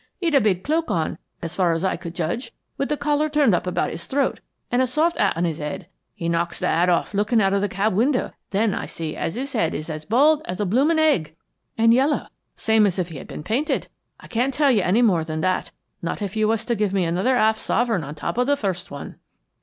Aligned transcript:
He'd 0.19 0.33
a 0.33 0.41
big 0.41 0.63
cloak 0.63 0.89
on, 0.89 1.19
as 1.43 1.53
far 1.53 1.73
as 1.73 1.83
I 1.85 1.95
could 1.95 2.15
judge, 2.15 2.53
with 2.75 2.89
the 2.89 2.97
collar 2.97 3.29
turned 3.29 3.53
up 3.53 3.67
about 3.67 3.91
his 3.91 4.07
throat, 4.07 4.39
and 4.71 4.81
a 4.81 4.87
soft 4.87 5.15
hat 5.19 5.37
on 5.37 5.45
his 5.45 5.59
head. 5.59 5.85
He 6.15 6.27
knocks 6.27 6.57
the 6.57 6.65
hat 6.65 6.89
off 6.89 7.13
looking 7.13 7.39
out 7.39 7.53
of 7.53 7.61
the 7.61 7.69
cab 7.69 7.93
window, 7.93 8.31
then 8.49 8.73
I 8.73 8.87
see 8.87 9.15
as 9.15 9.37
'is 9.37 9.53
head 9.53 9.73
was 9.73 10.05
bald 10.05 10.41
like 10.49 10.59
a 10.59 10.65
bloomin' 10.65 10.97
egg, 10.97 11.35
and 11.77 11.93
yellow, 11.93 12.25
same 12.55 12.87
as 12.87 12.97
if 12.97 13.09
he 13.09 13.19
had 13.19 13.27
been 13.27 13.43
painted. 13.43 13.89
I 14.19 14.25
can't 14.25 14.55
tell 14.55 14.71
you 14.71 14.81
any 14.81 15.03
more 15.03 15.23
than 15.23 15.41
that, 15.41 15.69
not 16.01 16.19
if 16.23 16.35
you 16.35 16.47
was 16.47 16.65
to 16.65 16.73
give 16.75 16.95
me 16.95 17.05
another 17.05 17.35
'alf 17.35 17.59
sovereign 17.59 18.03
on 18.03 18.15
the 18.15 18.19
top 18.21 18.39
of 18.39 18.47
the 18.47 18.57
first 18.57 18.89
one." 18.89 19.17